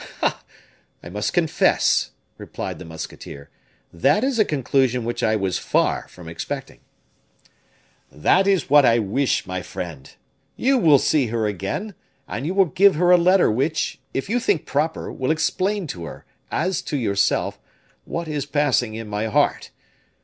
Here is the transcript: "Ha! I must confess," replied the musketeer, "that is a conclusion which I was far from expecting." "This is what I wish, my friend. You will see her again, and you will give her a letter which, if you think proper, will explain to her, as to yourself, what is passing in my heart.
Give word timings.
"Ha! 0.21 0.41
I 1.03 1.09
must 1.09 1.31
confess," 1.31 2.09
replied 2.39 2.79
the 2.79 2.85
musketeer, 2.85 3.51
"that 3.93 4.23
is 4.23 4.39
a 4.39 4.43
conclusion 4.45 5.05
which 5.05 5.21
I 5.21 5.35
was 5.35 5.59
far 5.59 6.07
from 6.07 6.27
expecting." 6.27 6.79
"This 8.11 8.47
is 8.47 8.67
what 8.67 8.83
I 8.83 8.97
wish, 8.97 9.45
my 9.45 9.61
friend. 9.61 10.11
You 10.55 10.79
will 10.79 10.97
see 10.97 11.27
her 11.27 11.45
again, 11.45 11.93
and 12.27 12.47
you 12.47 12.55
will 12.55 12.65
give 12.65 12.95
her 12.95 13.11
a 13.11 13.15
letter 13.17 13.51
which, 13.51 13.99
if 14.11 14.27
you 14.27 14.39
think 14.39 14.65
proper, 14.65 15.13
will 15.13 15.29
explain 15.29 15.85
to 15.93 16.05
her, 16.05 16.25
as 16.49 16.81
to 16.81 16.97
yourself, 16.97 17.59
what 18.03 18.27
is 18.27 18.47
passing 18.47 18.95
in 18.95 19.07
my 19.07 19.27
heart. 19.27 19.69